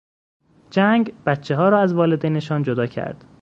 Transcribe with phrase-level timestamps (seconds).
[0.69, 3.25] جنگ، بچهها را از والدینشان جدا کرد.